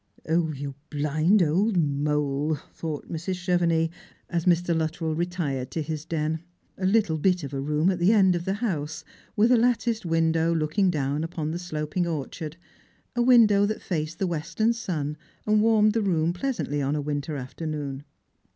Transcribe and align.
"O 0.27 0.51
you 0.51 0.73
blind 0.89 1.43
old 1.43 1.77
mole!" 1.77 2.55
thought 2.73 3.07
Mrs. 3.13 3.35
Chevenix, 3.35 3.93
as 4.31 4.45
Mr. 4.45 4.75
Luttrell 4.75 5.13
retired 5.13 5.69
to 5.69 5.83
his 5.83 6.05
den; 6.05 6.39
a 6.79 6.87
little 6.87 7.19
bit 7.19 7.43
of 7.43 7.53
a 7.53 7.59
room 7.61 7.91
at 7.91 7.99
the 7.99 8.11
end 8.11 8.35
of 8.35 8.45
the 8.45 8.55
house, 8.65 9.03
with 9.35 9.51
a 9.51 9.57
latticed 9.57 10.03
window 10.03 10.55
looking 10.55 10.89
down 10.89 11.23
upon 11.23 11.51
the 11.51 11.59
sloping 11.59 12.07
orchard: 12.07 12.57
a 13.15 13.21
window 13.21 13.67
that 13.67 13.79
faced 13.79 14.17
the 14.17 14.25
western 14.25 14.73
sun, 14.73 15.17
and 15.45 15.61
warmed 15.61 15.93
the 15.93 16.01
room 16.01 16.33
pleasantly 16.33 16.79
upon 16.81 16.95
a 16.95 16.99
winter 17.01 17.35
afternoon. 17.35 18.03